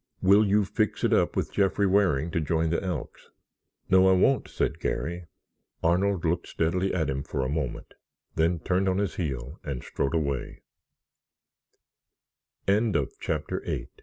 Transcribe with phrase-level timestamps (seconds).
[0.19, 3.29] "Will you fix it up with Jeffrey Waring to join the Elks?"
[3.87, 5.27] "No, I won't," said Garry.
[5.83, 7.93] Arnold looked steadily at him for a moment,
[8.33, 9.85] then turned on his heel and